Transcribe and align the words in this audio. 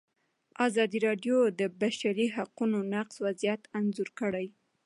ازادي 0.67 0.99
راډیو 1.07 1.37
د 1.51 1.51
د 1.59 1.61
بشري 1.81 2.27
حقونو 2.35 2.77
نقض 2.93 3.15
وضعیت 3.25 3.61
انځور 3.79 4.09
کړی. 4.19 4.47